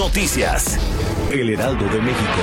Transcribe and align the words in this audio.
Noticias. 0.00 0.78
El 1.30 1.50
Heraldo 1.50 1.84
de 1.84 2.00
México. 2.00 2.40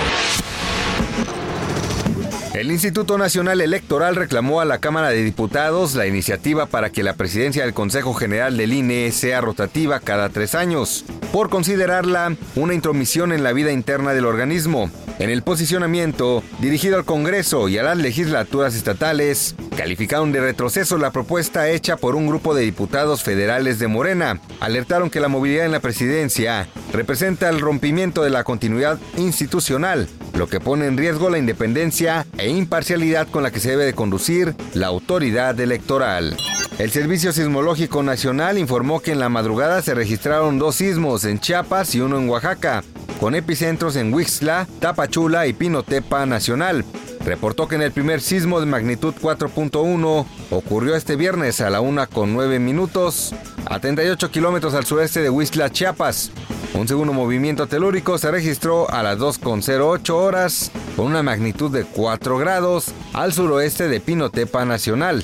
El 2.53 2.71
Instituto 2.71 3.17
Nacional 3.17 3.61
Electoral 3.61 4.15
reclamó 4.15 4.61
a 4.61 4.65
la 4.65 4.77
Cámara 4.77 5.09
de 5.09 5.23
Diputados 5.23 5.95
la 5.95 6.05
iniciativa 6.05 6.67
para 6.67 6.91
que 6.91 7.01
la 7.01 7.15
presidencia 7.15 7.63
del 7.63 7.73
Consejo 7.73 8.13
General 8.13 8.55
del 8.55 8.73
INE 8.73 9.11
sea 9.11 9.41
rotativa 9.41 9.99
cada 9.99 10.29
tres 10.29 10.53
años, 10.53 11.03
por 11.33 11.49
considerarla 11.49 12.35
una 12.55 12.75
intromisión 12.75 13.33
en 13.33 13.41
la 13.41 13.53
vida 13.53 13.71
interna 13.71 14.13
del 14.13 14.25
organismo. 14.25 14.91
En 15.17 15.31
el 15.31 15.41
posicionamiento, 15.41 16.43
dirigido 16.59 16.97
al 16.97 17.05
Congreso 17.05 17.69
y 17.69 17.79
a 17.79 17.83
las 17.83 17.97
legislaturas 17.97 18.75
estatales, 18.75 19.55
calificaron 19.77 20.31
de 20.31 20.41
retroceso 20.41 20.97
la 20.97 21.11
propuesta 21.11 21.69
hecha 21.69 21.97
por 21.97 22.15
un 22.15 22.27
grupo 22.27 22.55
de 22.55 22.63
diputados 22.63 23.23
federales 23.23 23.77
de 23.77 23.87
Morena. 23.87 24.41
Alertaron 24.59 25.11
que 25.11 25.19
la 25.19 25.27
movilidad 25.27 25.65
en 25.65 25.71
la 25.71 25.79
presidencia 25.79 26.67
representa 26.91 27.47
el 27.47 27.61
rompimiento 27.61 28.23
de 28.23 28.31
la 28.31 28.43
continuidad 28.43 28.97
institucional, 29.17 30.09
lo 30.33 30.47
que 30.47 30.59
pone 30.59 30.87
en 30.87 30.97
riesgo 30.97 31.29
la 31.29 31.37
independencia 31.37 32.25
e 32.39 32.49
imparcialidad 32.49 33.27
con 33.27 33.43
la 33.43 33.51
que 33.51 33.59
se 33.59 33.69
debe 33.69 33.85
de 33.85 33.93
conducir 33.93 34.55
la 34.73 34.87
autoridad 34.87 35.57
electoral. 35.59 36.35
El 36.79 36.91
Servicio 36.91 37.31
Sismológico 37.31 38.01
Nacional 38.01 38.57
informó 38.57 38.99
que 38.99 39.11
en 39.11 39.19
la 39.19 39.29
madrugada 39.29 39.81
se 39.83 39.93
registraron 39.93 40.57
dos 40.57 40.75
sismos 40.75 41.23
en 41.23 41.39
Chiapas 41.39 41.93
y 41.93 42.01
uno 42.01 42.17
en 42.17 42.29
Oaxaca, 42.29 42.83
con 43.19 43.35
epicentros 43.35 43.95
en 43.95 44.13
Huixla, 44.13 44.67
Tapachula 44.79 45.47
y 45.47 45.53
Pinotepa 45.53 46.25
Nacional. 46.25 46.85
Reportó 47.25 47.67
que 47.67 47.75
en 47.75 47.81
el 47.81 47.91
primer 47.91 48.21
sismo 48.21 48.59
de 48.59 48.65
magnitud 48.65 49.13
4.1 49.21 50.25
ocurrió 50.51 50.95
este 50.95 51.15
viernes 51.15 51.59
a 51.61 51.69
la 51.69 51.81
1 51.81 52.07
con 52.09 52.33
9 52.33 52.59
minutos, 52.59 53.33
a 53.65 53.79
38 53.79 54.31
kilómetros 54.31 54.73
al 54.73 54.85
sureste 54.85 55.21
de 55.21 55.29
Huixla, 55.29 55.69
Chiapas. 55.69 56.31
Un 56.73 56.87
segundo 56.87 57.11
movimiento 57.13 57.67
telúrico 57.67 58.17
se 58.17 58.31
registró 58.31 58.89
a 58.89 59.03
las 59.03 59.17
2.08 59.17 60.09
horas 60.11 60.71
con 60.95 61.07
una 61.07 61.23
magnitud 61.23 61.71
de 61.71 61.85
4 61.85 62.37
grados 62.37 62.93
al 63.13 63.33
suroeste 63.33 63.87
de 63.87 63.99
Pinotepa 63.99 64.63
Nacional. 64.63 65.23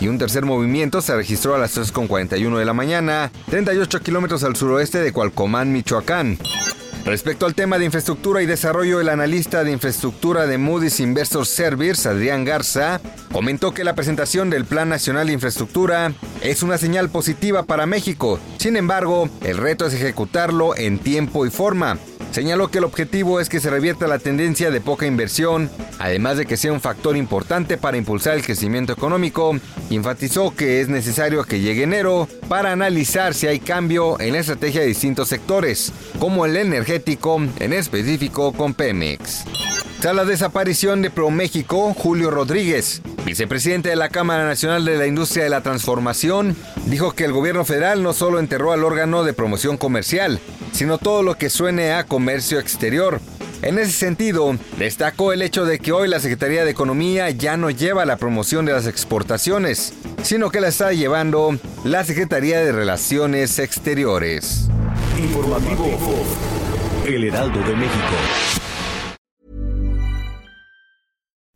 Y 0.00 0.08
un 0.08 0.18
tercer 0.18 0.44
movimiento 0.44 1.00
se 1.00 1.16
registró 1.16 1.54
a 1.54 1.58
las 1.58 1.76
3.41 1.76 2.58
de 2.58 2.64
la 2.64 2.72
mañana, 2.72 3.30
38 3.50 4.00
kilómetros 4.00 4.44
al 4.44 4.56
suroeste 4.56 5.00
de 5.00 5.12
Cualcomán, 5.12 5.72
Michoacán. 5.72 6.38
Respecto 7.10 7.44
al 7.44 7.56
tema 7.56 7.76
de 7.76 7.86
infraestructura 7.86 8.40
y 8.40 8.46
desarrollo, 8.46 9.00
el 9.00 9.08
analista 9.08 9.64
de 9.64 9.72
infraestructura 9.72 10.46
de 10.46 10.58
Moody's 10.58 11.00
Investor 11.00 11.44
Service, 11.44 12.08
Adrián 12.08 12.44
Garza, 12.44 13.00
comentó 13.32 13.74
que 13.74 13.82
la 13.82 13.96
presentación 13.96 14.48
del 14.48 14.64
Plan 14.64 14.88
Nacional 14.88 15.26
de 15.26 15.32
Infraestructura 15.32 16.12
es 16.40 16.62
una 16.62 16.78
señal 16.78 17.10
positiva 17.10 17.64
para 17.64 17.84
México. 17.84 18.38
Sin 18.58 18.76
embargo, 18.76 19.28
el 19.42 19.56
reto 19.56 19.86
es 19.86 19.94
ejecutarlo 19.94 20.76
en 20.76 21.00
tiempo 21.00 21.44
y 21.44 21.50
forma. 21.50 21.98
Señaló 22.30 22.70
que 22.70 22.78
el 22.78 22.84
objetivo 22.84 23.40
es 23.40 23.48
que 23.48 23.58
se 23.58 23.70
revierta 23.70 24.06
la 24.06 24.20
tendencia 24.20 24.70
de 24.70 24.80
poca 24.80 25.04
inversión, 25.04 25.68
además 25.98 26.36
de 26.36 26.46
que 26.46 26.56
sea 26.56 26.72
un 26.72 26.80
factor 26.80 27.16
importante 27.16 27.76
para 27.76 27.96
impulsar 27.96 28.36
el 28.36 28.44
crecimiento 28.44 28.92
económico. 28.92 29.58
Enfatizó 29.90 30.54
que 30.54 30.80
es 30.80 30.88
necesario 30.88 31.42
que 31.42 31.60
llegue 31.60 31.82
enero 31.82 32.28
para 32.48 32.70
analizar 32.70 33.34
si 33.34 33.48
hay 33.48 33.58
cambio 33.58 34.20
en 34.20 34.34
la 34.34 34.38
estrategia 34.38 34.80
de 34.80 34.86
distintos 34.86 35.28
sectores, 35.28 35.92
como 36.20 36.46
el 36.46 36.56
energético, 36.56 37.40
en 37.58 37.72
específico 37.72 38.52
con 38.52 38.74
Pemex. 38.74 39.44
Tras 40.00 40.14
la 40.14 40.24
desaparición 40.24 41.02
de 41.02 41.10
ProMéxico, 41.10 41.92
Julio 41.92 42.30
Rodríguez, 42.30 43.02
vicepresidente 43.30 43.90
de 43.90 43.94
la 43.94 44.08
Cámara 44.08 44.44
Nacional 44.44 44.84
de 44.84 44.98
la 44.98 45.06
Industria 45.06 45.44
de 45.44 45.50
la 45.50 45.60
Transformación, 45.60 46.56
dijo 46.86 47.12
que 47.12 47.24
el 47.24 47.32
gobierno 47.32 47.64
federal 47.64 48.02
no 48.02 48.12
solo 48.12 48.40
enterró 48.40 48.72
al 48.72 48.82
órgano 48.82 49.22
de 49.22 49.32
promoción 49.32 49.76
comercial, 49.76 50.40
sino 50.72 50.98
todo 50.98 51.22
lo 51.22 51.36
que 51.36 51.48
suene 51.48 51.92
a 51.92 52.02
comercio 52.06 52.58
exterior. 52.58 53.20
En 53.62 53.78
ese 53.78 53.92
sentido, 53.92 54.56
destacó 54.78 55.32
el 55.32 55.42
hecho 55.42 55.64
de 55.64 55.78
que 55.78 55.92
hoy 55.92 56.08
la 56.08 56.18
Secretaría 56.18 56.64
de 56.64 56.72
Economía 56.72 57.30
ya 57.30 57.56
no 57.56 57.70
lleva 57.70 58.04
la 58.04 58.16
promoción 58.16 58.64
de 58.66 58.72
las 58.72 58.88
exportaciones, 58.88 59.94
sino 60.24 60.50
que 60.50 60.60
la 60.60 60.66
está 60.66 60.92
llevando 60.92 61.56
la 61.84 62.02
Secretaría 62.02 62.58
de 62.58 62.72
Relaciones 62.72 63.60
Exteriores. 63.60 64.68
Informativo 65.16 65.86
El 67.06 67.22
Heraldo 67.22 67.60
de 67.60 67.76
México. 67.76 68.59